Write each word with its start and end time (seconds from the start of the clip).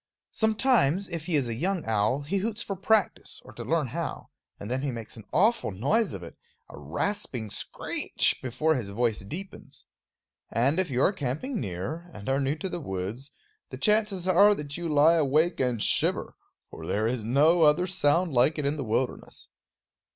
Sometimes, 0.31 1.07
if 1.09 1.27
he 1.27 1.35
is 1.35 1.47
a 1.47 1.53
young 1.53 1.85
owl, 1.85 2.21
he 2.21 2.37
hoots 2.37 2.63
for 2.63 2.75
practice, 2.75 3.39
or 3.45 3.53
to 3.53 3.63
learn 3.63 3.85
how; 3.93 4.29
and 4.59 4.67
then 4.67 4.81
he 4.81 4.89
makes 4.89 5.15
an 5.15 5.25
awful 5.31 5.69
noise 5.69 6.11
of 6.11 6.23
it, 6.23 6.35
a 6.69 6.79
rasping 6.79 7.51
screech, 7.51 8.39
before 8.41 8.73
his 8.73 8.89
voice 8.89 9.19
deepens. 9.19 9.85
And 10.49 10.79
if 10.79 10.89
you 10.89 11.03
are 11.03 11.13
camping 11.13 11.59
near 11.61 12.09
and 12.15 12.27
are 12.29 12.39
new 12.41 12.55
to 12.55 12.67
the 12.67 12.81
woods, 12.81 13.29
the 13.69 13.77
chances 13.77 14.27
are 14.27 14.55
that 14.55 14.75
you 14.75 14.89
lie 14.89 15.17
awake 15.17 15.59
and 15.59 15.79
shiver; 15.79 16.33
for 16.71 16.87
there 16.87 17.05
is 17.05 17.23
no 17.23 17.61
other 17.61 17.85
sound 17.85 18.33
like 18.33 18.57
it 18.57 18.65
in 18.65 18.77
the 18.77 18.83
wilderness. 18.83 19.49